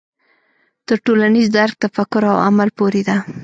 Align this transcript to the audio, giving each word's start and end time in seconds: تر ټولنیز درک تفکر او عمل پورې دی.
تر 0.87 0.97
ټولنیز 1.05 1.47
درک 1.57 1.73
تفکر 1.83 2.23
او 2.31 2.37
عمل 2.47 2.69
پورې 2.77 3.01
دی. 3.07 3.17